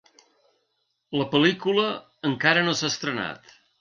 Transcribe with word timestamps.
La 1.21 1.27
pel·lícula 1.35 1.85
encara 2.31 2.65
no 2.69 2.75
s'ha 2.81 2.91
estrenat. 2.95 3.59